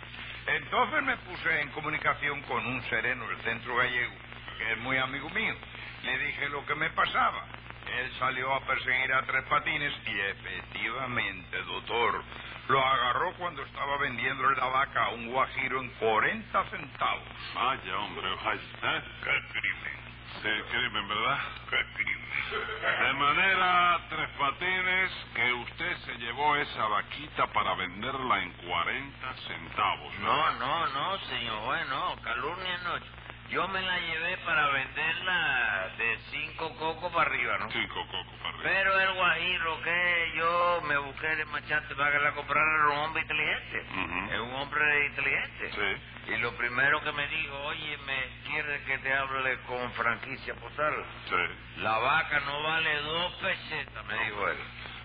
Entonces 0.47 1.03
me 1.03 1.17
puse 1.19 1.61
en 1.61 1.71
comunicación 1.71 2.43
con 2.43 2.65
un 2.67 2.83
sereno 2.85 3.27
del 3.29 3.41
centro 3.43 3.77
gallego, 3.77 4.15
que 4.59 4.73
es 4.73 4.79
muy 4.79 4.97
amigo 4.99 5.29
mío. 5.31 5.55
Le 6.03 6.19
dije 6.19 6.49
lo 6.49 6.65
que 6.65 6.75
me 6.75 6.91
pasaba. 6.91 7.45
Él 7.87 8.13
salió 8.19 8.55
a 8.55 8.61
perseguir 8.61 9.13
a 9.13 9.23
tres 9.23 9.45
patines 9.45 9.93
y 10.07 10.21
efectivamente, 10.21 11.63
doctor, 11.65 12.23
lo 12.69 12.85
agarró 12.85 13.33
cuando 13.35 13.63
estaba 13.63 13.99
vendiéndole 13.99 14.57
la 14.57 14.67
vaca 14.67 15.05
a 15.07 15.09
un 15.11 15.33
guajiro 15.33 15.81
en 15.81 15.89
40 15.91 16.65
centavos. 16.71 17.23
Vaya, 17.55 17.99
hombre, 17.99 18.29
vaya. 18.45 18.61
¿Eh? 18.61 19.03
¡Qué 19.25 19.59
crimen! 19.59 20.01
Sí, 20.43 20.49
crimen, 20.71 21.09
¿verdad? 21.09 21.39
¡Qué 21.69 21.85
crimen! 21.95 22.21
De 22.51 23.13
manera, 23.15 24.01
Tres 24.09 24.29
Patines, 24.39 25.13
que 25.35 25.53
usted 25.53 25.97
se 25.99 26.15
llevó 26.19 26.57
esa 26.57 26.87
vaquita 26.87 27.47
para 27.49 27.75
venderla 27.75 28.43
en 28.43 28.53
40 28.53 29.35
centavos. 29.47 30.19
No, 30.21 30.37
¿verdad? 30.37 30.59
no, 30.59 30.87
no, 30.89 31.19
señor 31.27 31.59
juez, 31.65 31.89
no, 31.89 32.17
calumnia 32.23 32.79
no. 32.85 33.20
Yo 33.51 33.67
me 33.69 33.81
la 33.83 33.99
llevé 33.99 34.37
para 34.39 34.69
venderla 34.69 35.89
de 35.99 36.19
cinco 36.31 36.73
cocos 36.77 37.13
para 37.13 37.29
arriba, 37.29 37.59
¿no? 37.59 37.71
Cinco 37.73 38.07
cocos 38.07 38.35
para 38.43 38.49
arriba. 38.51 38.63
Pero 38.63 39.01
el 39.01 39.13
guajiro 39.15 39.83
que 39.83 40.33
yo 40.37 40.83
me 40.87 40.97
busqué 40.99 41.27
de 41.37 41.45
machante 41.47 41.95
para 41.97 42.13
que 42.13 42.19
la 42.21 42.33
comprara 42.33 42.65
era 42.77 42.87
un 42.95 42.99
hombre 43.07 43.23
inteligente. 43.23 43.85
Es 44.33 44.41
un 44.41 44.55
hombre 44.55 45.07
inteligente. 45.07 45.73
Sí, 45.73 46.33
Y 46.33 46.37
lo 46.39 46.53
primero 46.57 47.03
que 47.03 47.11
me 47.13 47.27
dijo, 47.27 47.57
oye, 47.65 47.99
¿me 48.07 48.25
quiere 48.47 48.83
que 48.85 48.99
te 48.99 49.13
hable 49.13 49.59
con 49.63 49.93
franquicia 49.95 50.55
postal? 50.55 50.95
sí. 51.29 51.81
La 51.83 51.99
vaca 51.99 52.41
no 52.41 52.63
vale 52.63 52.97
dos 53.03 53.33
pesetas, 53.35 54.05
me 54.07 54.15
dijo 54.25 54.49
él. 54.49 54.59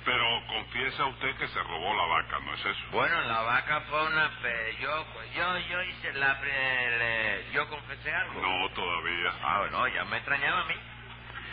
Pero 0.05 0.23
confiesa 0.47 1.05
usted 1.05 1.35
que 1.37 1.47
se 1.47 1.63
robó 1.63 1.93
la 1.95 2.05
vaca, 2.05 2.39
¿no 2.45 2.53
es 2.53 2.63
eso? 2.65 2.85
Bueno, 2.91 3.21
la 3.23 3.41
vaca 3.41 3.81
fue 3.89 4.03
una... 4.05 4.29
pe- 4.41 4.77
Yo, 4.79 5.05
yo, 5.35 5.57
yo 5.57 5.81
hice 5.83 6.13
la... 6.13 6.39
le- 6.41 7.51
Yo 7.51 7.67
confesé 7.69 8.13
algo. 8.13 8.39
No, 8.41 8.69
todavía. 8.69 9.33
Ah, 9.43 9.59
bueno, 9.61 9.87
ya 9.87 10.05
me 10.05 10.17
extrañaba 10.17 10.61
a 10.61 10.65
mí. 10.65 10.75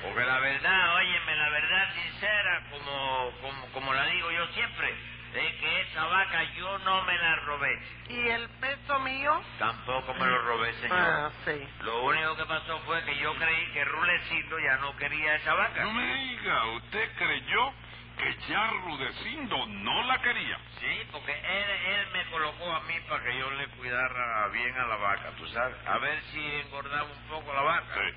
Porque 0.02 0.24
la 0.24 0.38
verdad, 0.40 0.96
óyeme, 0.96 1.36
la 1.36 1.48
verdad 1.48 1.94
sincera, 1.94 2.62
como, 2.70 3.30
como, 3.40 3.66
como 3.72 3.94
la 3.94 4.04
digo 4.06 4.30
yo 4.32 4.46
siempre, 4.48 4.92
es 5.34 5.54
que 5.60 5.80
esa 5.82 6.04
vaca 6.06 6.42
yo 6.54 6.78
no 6.80 7.02
me 7.04 7.16
la 7.16 7.36
robé. 7.36 7.78
¿Y 8.08 8.28
el 8.28 8.48
peso 8.60 8.98
mío? 8.98 9.40
Tampoco 9.60 10.12
me 10.14 10.26
lo 10.26 10.42
robé, 10.42 10.74
señor. 10.74 10.98
Ah, 10.98 11.30
sí. 11.46 11.68
Lo 11.84 12.02
único 12.02 12.36
que 12.36 12.44
pasó 12.46 12.80
fue 12.80 13.02
que 13.04 13.16
yo 13.16 13.32
creí 13.36 13.66
que 13.72 13.84
Rulecito 13.84 14.58
ya 14.58 14.76
no 14.78 14.94
quería 14.96 15.36
esa 15.36 15.54
vaca. 15.54 15.84
No 15.84 15.92
me 15.92 16.14
diga, 16.16 16.66
¿usted 16.66 17.12
creyó 17.16 17.72
que 18.18 18.36
ya 18.48 18.66
Rudecindo 18.84 19.66
no 19.66 20.02
la 20.04 20.18
quería? 20.22 20.58
Sí, 20.80 21.06
porque 21.10 21.32
él, 21.32 21.70
él 21.94 22.06
me 22.12 22.24
colocó 22.30 22.72
a 22.72 22.80
mí 22.82 22.94
para 23.08 23.24
que 23.24 23.38
yo 23.38 23.50
le 23.52 23.66
cuidara 23.68 24.48
bien 24.48 24.76
a 24.78 24.86
la 24.86 24.96
vaca, 24.96 25.30
tú 25.38 25.46
sabes, 25.48 25.76
a 25.86 25.98
ver 25.98 26.20
si 26.32 26.44
engordaba 26.66 27.04
un 27.04 27.22
poco 27.28 27.52
la 27.54 27.62
vaca. 27.62 27.94
Sí. 27.94 28.14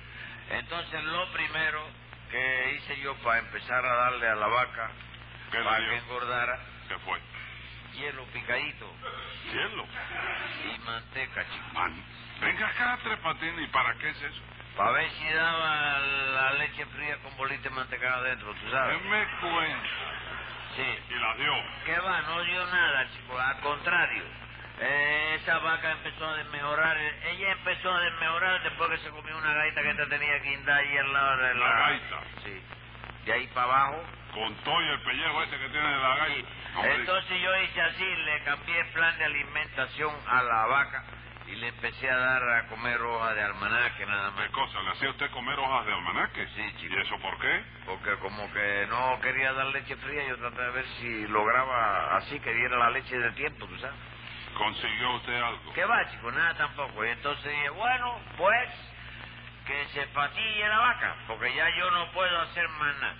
Entonces 0.50 1.02
lo 1.04 1.32
primero 1.32 1.82
que 2.30 2.74
hice 2.76 3.00
yo 3.00 3.14
para 3.16 3.38
empezar 3.38 3.84
a 3.84 3.94
darle 3.96 4.28
a 4.28 4.34
la 4.34 4.46
vaca, 4.48 4.90
¿Qué 5.50 5.58
le 5.58 5.64
para 5.64 5.88
que 5.88 5.96
engordara, 5.96 6.60
¿Qué 6.88 6.98
fue? 6.98 7.20
hielo 7.94 8.24
picadito 8.26 8.94
Cielo. 9.50 9.86
y 10.74 10.78
manteca, 10.80 11.44
chico. 11.44 11.66
Man, 11.72 12.04
venga 12.40 12.66
acá, 12.68 12.98
Tres 13.02 13.18
Patines, 13.20 13.60
¿y 13.64 13.66
para 13.68 13.94
qué 13.98 14.08
es 14.10 14.22
eso? 14.22 14.42
Para 14.76 14.90
ver 14.92 15.10
si 15.10 15.28
daba 15.32 15.98
la 15.98 16.52
leche 16.54 16.84
fría 16.86 17.16
con 17.22 17.34
bolita 17.36 17.62
de 17.62 17.70
mantecado 17.70 18.16
adentro, 18.24 18.54
tú 18.54 18.70
sabes. 18.70 18.98
¿Qué 18.98 19.08
me 19.08 19.26
cuenta? 19.40 19.88
Sí. 20.76 20.98
Y 21.08 21.14
la 21.18 21.34
dio. 21.36 21.52
¿Qué 21.86 21.98
va? 21.98 22.20
No 22.22 22.42
dio 22.42 22.66
nada, 22.66 23.08
chico. 23.12 23.38
Al 23.38 23.60
contrario. 23.60 24.22
Eh, 24.78 25.38
esa 25.40 25.58
vaca 25.60 25.92
empezó 25.92 26.28
a 26.28 26.36
desmejorar. 26.36 26.98
Ella 26.98 27.52
empezó 27.52 27.90
a 27.94 28.00
desmejorar 28.00 28.62
después 28.62 28.90
que 28.90 28.98
se 28.98 29.08
comió 29.10 29.38
una 29.38 29.52
gaita 29.54 29.80
que 29.82 29.90
esta 29.90 30.06
tenía 30.08 30.36
guinda 30.40 30.76
ahí 30.76 30.98
al 30.98 31.12
lado 31.14 31.36
de 31.38 31.54
la... 31.54 31.66
La 31.68 31.78
gaita. 31.88 32.20
Sí. 32.44 32.62
De 33.24 33.32
ahí 33.32 33.46
para 33.48 33.64
abajo. 33.72 34.04
Con 34.34 34.54
todo 34.56 34.82
y 34.82 34.88
el 34.88 35.00
pellejo 35.00 35.42
ese 35.44 35.58
que 35.58 35.68
tiene 35.70 35.88
de 35.88 35.96
la 35.96 36.14
Sí. 36.14 36.20
galla. 36.20 36.44
Hombre, 36.76 36.94
Entonces 36.96 37.40
yo 37.40 37.56
hice 37.62 37.80
así, 37.80 38.04
le 38.04 38.42
cambié 38.44 38.78
el 38.80 38.86
plan 38.88 39.16
de 39.16 39.24
alimentación 39.24 40.14
a 40.28 40.42
la 40.42 40.66
vaca 40.66 41.04
y 41.48 41.56
le 41.56 41.68
empecé 41.68 42.10
a 42.10 42.16
dar 42.16 42.42
a 42.42 42.66
comer 42.68 43.00
hoja 43.00 43.34
de 43.34 43.42
almanaque 43.42 44.06
nada 44.06 44.30
más. 44.32 44.46
¿Qué 44.46 44.52
cosa? 44.52 44.82
¿Le 44.82 44.90
hacía 44.90 45.10
usted 45.10 45.30
comer 45.30 45.58
hojas 45.58 45.86
de 45.86 45.92
almanaque? 45.92 46.46
Sí, 46.54 46.72
chico. 46.78 46.94
¿Y 46.94 47.02
eso 47.02 47.18
por 47.18 47.38
qué? 47.38 47.64
Porque 47.84 48.16
como 48.16 48.52
que 48.52 48.86
no 48.88 49.20
quería 49.20 49.52
dar 49.52 49.66
leche 49.66 49.96
fría, 49.96 50.26
yo 50.28 50.38
traté 50.38 50.62
de 50.62 50.70
ver 50.70 50.86
si 51.00 51.26
lograba 51.28 52.16
así 52.16 52.40
que 52.40 52.52
diera 52.52 52.76
la 52.78 52.90
leche 52.90 53.16
de 53.16 53.30
tiempo, 53.32 53.66
¿tú 53.66 53.78
sabes? 53.78 53.96
¿Consiguió 54.56 55.10
usted 55.16 55.40
algo? 55.40 55.72
¿Qué 55.74 55.84
va, 55.84 56.10
chico? 56.10 56.32
Nada 56.32 56.54
tampoco. 56.54 57.04
Y 57.04 57.08
entonces 57.10 57.44
dije, 57.44 57.68
bueno, 57.70 58.18
pues 58.36 58.70
que 59.66 59.86
se 59.88 60.06
fatille 60.06 60.68
la 60.68 60.78
vaca, 60.78 61.16
porque 61.26 61.54
ya 61.54 61.68
yo 61.76 61.90
no 61.90 62.10
puedo 62.12 62.40
hacer 62.40 62.68
más 62.70 62.96
nada. 63.00 63.16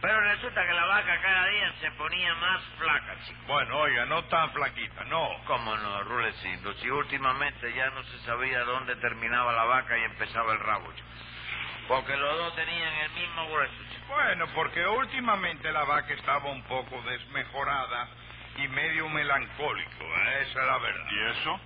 Pero 0.00 0.20
resulta 0.20 0.64
que 0.64 0.72
la 0.72 0.84
vaca 0.84 1.20
cada 1.20 1.48
día 1.48 1.72
se 1.80 1.90
ponía 1.92 2.34
más 2.36 2.62
flaca, 2.78 3.16
chico. 3.26 3.40
Bueno, 3.48 3.78
oiga, 3.78 4.06
no 4.06 4.22
tan 4.24 4.50
flaquita, 4.52 5.04
no. 5.04 5.28
¿Cómo 5.44 5.76
no, 5.76 6.04
Rulecito? 6.04 6.72
Si 6.74 6.88
últimamente 6.88 7.72
ya 7.74 7.90
no 7.90 8.04
se 8.04 8.18
sabía 8.20 8.60
dónde 8.60 8.94
terminaba 8.96 9.52
la 9.52 9.64
vaca 9.64 9.98
y 9.98 10.04
empezaba 10.04 10.52
el 10.52 10.60
rabo, 10.60 10.92
chico. 10.94 11.08
Porque 11.88 12.16
los 12.16 12.38
dos 12.38 12.54
tenían 12.54 12.94
el 12.94 13.10
mismo 13.10 13.48
grueso, 13.48 13.74
chico. 13.90 14.06
Bueno, 14.08 14.46
porque 14.54 14.86
últimamente 14.86 15.72
la 15.72 15.84
vaca 15.84 16.14
estaba 16.14 16.48
un 16.50 16.62
poco 16.64 17.02
desmejorada 17.02 18.08
y 18.58 18.68
medio 18.68 19.08
melancólico, 19.08 20.04
¿eh? 20.04 20.42
esa 20.42 20.60
es 20.60 20.66
la 20.66 20.78
verdad. 20.78 21.06
¿Y 21.10 21.20
eso? 21.30 21.60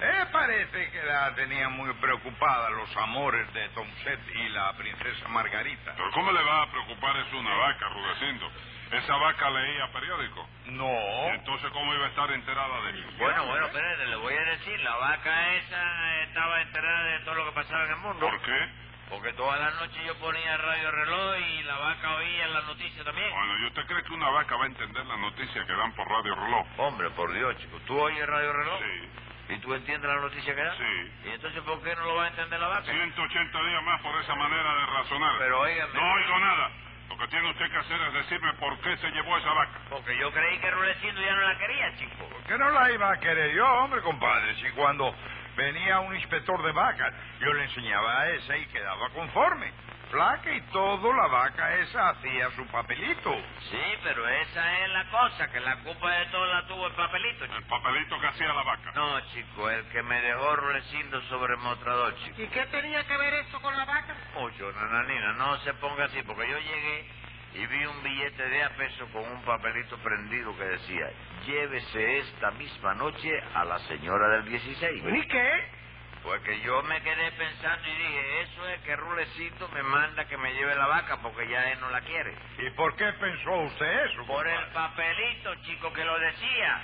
Eh, 0.00 0.26
parece 0.30 0.90
que 0.90 1.02
la 1.02 1.34
tenía 1.34 1.68
muy 1.70 1.92
preocupada 1.94 2.70
los 2.70 2.96
amores 2.98 3.52
de 3.52 3.68
Tom 3.70 3.88
Set 4.04 4.20
y 4.32 4.48
la 4.50 4.72
princesa 4.74 5.26
Margarita. 5.28 5.92
¿Pero 5.96 6.10
cómo 6.12 6.30
le 6.30 6.42
va 6.42 6.62
a 6.62 6.70
preocupar 6.70 7.16
eso 7.16 7.38
una 7.38 7.56
vaca, 7.56 7.88
Rudecindo? 7.88 8.48
¿Esa 8.92 9.16
vaca 9.16 9.50
leía 9.50 9.92
periódico? 9.92 10.48
No. 10.66 10.88
¿Y 11.26 11.34
entonces 11.34 11.70
cómo 11.72 11.92
iba 11.94 12.06
a 12.06 12.08
estar 12.08 12.30
enterada 12.30 12.80
de 12.82 13.00
eso? 13.00 13.08
Bueno, 13.18 13.44
bueno, 13.46 13.66
espérate, 13.66 14.06
le 14.06 14.16
voy 14.16 14.34
a 14.34 14.44
decir, 14.44 14.80
la 14.80 14.96
vaca 14.96 15.54
esa 15.56 16.22
estaba 16.22 16.62
enterada 16.62 17.04
de 17.04 17.18
todo 17.20 17.34
lo 17.34 17.44
que 17.46 17.52
pasaba 17.52 17.84
en 17.84 17.90
el 17.90 17.96
mundo. 17.96 18.20
¿Por 18.20 18.40
qué? 18.40 18.87
Porque 19.08 19.32
todas 19.32 19.58
las 19.58 19.74
noches 19.76 20.04
yo 20.04 20.14
ponía 20.16 20.56
radio 20.56 20.90
reloj 20.90 21.36
y 21.38 21.62
la 21.62 21.78
vaca 21.78 22.14
oía 22.16 22.46
las 22.48 22.64
noticias 22.66 23.04
también. 23.04 23.30
Bueno, 23.30 23.58
¿y 23.58 23.66
usted 23.66 23.86
cree 23.86 24.02
que 24.02 24.12
una 24.12 24.28
vaca 24.30 24.56
va 24.56 24.64
a 24.64 24.66
entender 24.66 25.06
las 25.06 25.18
noticias 25.18 25.66
que 25.66 25.72
dan 25.72 25.92
por 25.94 26.08
radio 26.08 26.34
reloj? 26.34 26.66
Hombre, 26.76 27.10
por 27.10 27.32
Dios, 27.32 27.56
chico, 27.58 27.78
¿tú 27.86 27.98
oyes 27.98 28.26
radio 28.26 28.52
reloj? 28.52 28.78
Sí. 28.78 29.54
¿Y 29.54 29.58
tú 29.60 29.72
entiendes 29.72 30.10
la 30.10 30.20
noticia 30.20 30.54
que 30.54 30.62
da? 30.62 30.76
Sí. 30.76 31.12
¿Y 31.24 31.28
entonces 31.30 31.62
por 31.62 31.82
qué 31.82 31.96
no 31.96 32.04
lo 32.04 32.16
va 32.16 32.24
a 32.24 32.28
entender 32.28 32.60
la 32.60 32.68
vaca? 32.68 32.82
180 32.82 33.62
días 33.62 33.82
más 33.82 34.02
por 34.02 34.20
esa 34.20 34.34
manera 34.34 34.74
de 34.74 34.86
razonar. 34.86 35.34
Pero 35.38 35.60
óigame. 35.60 35.94
No 35.94 36.12
oigo 36.12 36.38
nada. 36.40 36.70
Lo 37.08 37.16
que 37.16 37.28
tiene 37.28 37.50
usted 37.50 37.70
que 37.70 37.78
hacer 37.78 38.00
es 38.02 38.12
decirme 38.12 38.52
por 38.54 38.78
qué 38.80 38.94
se 38.98 39.10
llevó 39.10 39.38
esa 39.38 39.52
vaca. 39.54 39.80
Porque 39.88 40.18
yo 40.18 40.30
creí 40.30 40.58
que 40.58 40.70
Rulecindo 40.70 41.22
ya 41.22 41.34
no 41.34 41.40
la 41.40 41.56
quería, 41.56 41.96
chico. 41.96 42.28
¿Por 42.28 42.44
qué 42.44 42.58
no 42.58 42.70
la 42.70 42.92
iba 42.92 43.10
a 43.10 43.18
querer 43.18 43.54
yo, 43.54 43.66
hombre, 43.66 44.02
compadre? 44.02 44.54
Si 44.56 44.70
cuando 44.72 45.14
venía 45.58 45.98
un 46.00 46.14
inspector 46.14 46.62
de 46.62 46.72
vacas, 46.72 47.12
yo 47.40 47.52
le 47.52 47.64
enseñaba 47.64 48.20
a 48.20 48.28
esa 48.30 48.56
y 48.56 48.66
quedaba 48.66 49.10
conforme. 49.10 49.72
Flaca 50.10 50.50
y 50.50 50.60
todo, 50.72 51.12
la 51.12 51.26
vaca 51.26 51.74
esa 51.80 52.08
hacía 52.08 52.48
su 52.56 52.66
papelito. 52.68 53.30
Sí, 53.70 53.82
pero 54.02 54.26
esa 54.26 54.78
es 54.78 54.88
la 54.88 55.04
cosa, 55.10 55.50
que 55.52 55.60
la 55.60 55.76
culpa 55.80 56.10
de 56.10 56.26
todo 56.26 56.46
la 56.46 56.66
tuvo 56.66 56.86
el 56.86 56.94
papelito, 56.94 57.44
El 57.44 57.50
chico. 57.50 57.68
papelito 57.68 58.18
que 58.18 58.26
hacía 58.28 58.46
la 58.54 58.62
vaca. 58.62 58.90
No, 58.94 59.20
chico, 59.32 59.68
el 59.68 59.84
que 59.88 60.02
me 60.02 60.18
dejó 60.22 60.56
Rulecindo 60.56 61.20
sobre 61.28 61.52
el 61.54 61.60
mostrador, 61.60 62.16
chico. 62.24 62.40
¿Y 62.40 62.46
qué 62.48 62.64
tenía 62.66 63.04
que 63.06 63.18
ver 63.18 63.34
eso 63.34 63.60
con 63.60 63.76
la 63.76 63.84
vaca? 63.84 64.14
Mucho, 64.34 64.72
nananina, 64.72 65.32
no 65.34 65.58
se 65.58 65.74
ponga 65.74 66.04
así, 66.06 66.22
porque 66.22 66.48
yo 66.48 66.58
llegué 66.58 67.06
y 67.54 67.66
vi 67.66 67.84
un 67.86 68.02
billete 68.02 68.48
de 68.48 68.62
a 68.62 68.70
peso 68.70 69.06
con 69.12 69.24
un 69.24 69.42
papelito 69.42 69.96
prendido 69.98 70.56
que 70.56 70.64
decía, 70.64 71.10
llévese 71.46 72.18
esta 72.18 72.50
misma 72.52 72.94
noche 72.94 73.30
a 73.54 73.64
la 73.64 73.78
señora 73.80 74.28
del 74.36 74.44
16. 74.50 75.02
¿Y 75.04 75.26
qué? 75.28 75.78
Pues 76.22 76.42
que 76.42 76.60
yo 76.60 76.82
me 76.82 77.00
quedé 77.00 77.30
pensando 77.32 77.88
y 77.88 77.92
dije, 77.96 78.40
eso 78.42 78.68
es 78.68 78.80
que 78.82 78.96
Rulecito 78.96 79.68
me 79.68 79.82
manda 79.82 80.26
que 80.26 80.36
me 80.36 80.52
lleve 80.52 80.74
la 80.74 80.86
vaca 80.86 81.18
porque 81.22 81.48
ya 81.48 81.70
él 81.70 81.80
no 81.80 81.90
la 81.90 82.00
quiere. 82.02 82.34
¿Y 82.58 82.70
por 82.70 82.94
qué 82.96 83.12
pensó 83.14 83.52
usted 83.52 84.04
eso? 84.04 84.26
Por 84.26 84.46
el 84.46 84.54
compadre? 84.64 84.74
papelito, 84.74 85.54
chico, 85.62 85.92
que 85.92 86.04
lo 86.04 86.18
decía. 86.18 86.82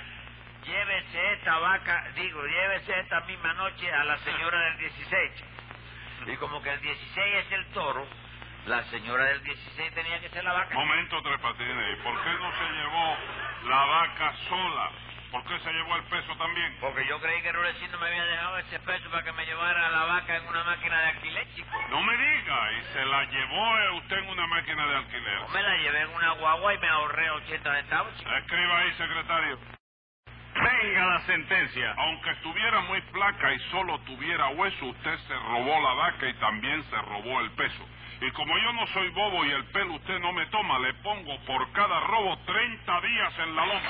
Llévese 0.63 1.33
esta 1.33 1.59
vaca, 1.59 2.11
digo, 2.15 2.43
llévese 2.43 2.99
esta 2.99 3.19
misma 3.21 3.53
noche 3.53 3.91
a 3.91 4.03
la 4.05 4.17
señora 4.19 4.59
del 4.61 4.77
16. 4.79 5.31
Y 6.27 6.37
como 6.37 6.61
que 6.63 6.71
el 6.71 6.81
16 6.81 7.35
es 7.45 7.51
el 7.51 7.65
toro, 7.67 8.07
la 8.65 8.83
señora 8.85 9.25
del 9.25 9.43
16 9.43 9.93
tenía 9.93 10.19
que 10.19 10.29
ser 10.29 10.43
la 10.43 10.53
vaca. 10.53 10.73
Momento, 10.75 11.21
Tres 11.21 11.39
Patines. 11.39 11.97
¿Y 11.97 12.01
por 12.01 12.23
qué 12.23 12.29
no 12.33 12.51
se 12.51 12.73
llevó 12.73 13.17
la 13.69 13.85
vaca 13.85 14.33
sola? 14.49 14.91
¿Por 15.31 15.43
qué 15.43 15.59
se 15.59 15.71
llevó 15.71 15.95
el 15.97 16.03
peso 16.03 16.35
también? 16.37 16.77
Porque 16.79 17.05
yo 17.07 17.19
creí 17.19 17.41
que 17.41 17.51
Rulecito 17.51 17.99
me 17.99 18.07
había 18.07 18.25
dejado 18.25 18.57
ese 18.59 18.79
peso 18.79 19.09
para 19.09 19.23
que 19.23 19.33
me 19.33 19.45
llevara 19.45 19.89
la 19.89 20.05
vaca 20.05 20.37
en 20.37 20.47
una 20.47 20.63
máquina 20.63 20.99
de 21.01 21.07
alquiler, 21.09 21.47
chico. 21.55 21.77
No 21.89 22.01
me 22.01 22.17
diga. 22.17 22.71
¿Y 22.71 22.83
se 22.93 23.05
la 23.05 23.23
llevó 23.25 23.77
eh, 23.77 23.89
usted 23.97 24.17
en 24.17 24.29
una 24.29 24.47
máquina 24.47 24.87
de 24.87 24.95
alquiler? 24.95 25.39
Me 25.53 25.61
la 25.61 25.77
llevé 25.77 26.01
en 26.01 26.09
una 26.09 26.31
guagua 26.31 26.73
y 26.73 26.77
me 26.77 26.87
ahorré 26.87 27.29
80 27.31 27.75
centavos, 27.75 28.17
chico. 28.17 28.31
Escriba 28.31 28.79
ahí, 28.79 28.91
secretario. 28.93 29.59
Venga 30.85 31.03
la 31.07 31.19
sentencia. 31.21 31.95
Aunque 31.97 32.29
estuviera 32.29 32.79
muy 32.81 33.01
flaca 33.11 33.51
y 33.51 33.59
solo 33.71 33.97
tuviera 34.01 34.49
hueso, 34.49 34.85
usted 34.85 35.17
se 35.27 35.33
robó 35.33 35.81
la 35.81 35.93
vaca 35.95 36.29
y 36.29 36.33
también 36.35 36.83
se 36.83 36.95
robó 36.97 37.41
el 37.41 37.49
peso. 37.51 37.83
Y 38.21 38.31
como 38.33 38.55
yo 38.59 38.71
no 38.73 38.85
soy 38.87 39.09
bobo 39.09 39.43
y 39.45 39.51
el 39.51 39.63
pelo 39.65 39.95
usted 39.95 40.19
no 40.19 40.31
me 40.31 40.45
toma, 40.47 40.77
le 40.77 40.93
pongo 40.95 41.39
por 41.47 41.71
cada 41.71 42.01
robo 42.01 42.37
30 42.45 43.01
días 43.01 43.33
en 43.39 43.55
la 43.55 43.65
loma. 43.65 43.81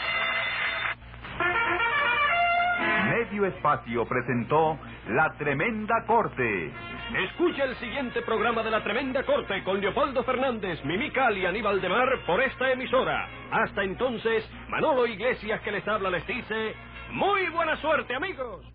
Medio 3.09 3.45
Espacio 3.45 4.05
presentó 4.05 4.79
La 5.09 5.33
Tremenda 5.37 6.05
Corte. 6.05 6.71
Escucha 7.13 7.65
el 7.65 7.75
siguiente 7.75 8.21
programa 8.23 8.63
de 8.63 8.71
La 8.71 8.83
Tremenda 8.83 9.23
Corte 9.23 9.63
con 9.63 9.79
Leopoldo 9.79 10.23
Fernández, 10.23 10.83
Mimical 10.83 11.37
y 11.37 11.45
Aníbal 11.45 11.79
de 11.79 11.89
Mar 11.89 12.09
por 12.25 12.41
esta 12.41 12.71
emisora. 12.71 13.27
Hasta 13.51 13.83
entonces, 13.83 14.49
Manolo 14.69 15.05
Iglesias 15.05 15.61
que 15.61 15.71
les 15.71 15.87
habla 15.87 16.09
les 16.09 16.25
dice, 16.25 16.75
muy 17.12 17.50
buena 17.50 17.79
suerte 17.81 18.15
amigos. 18.15 18.65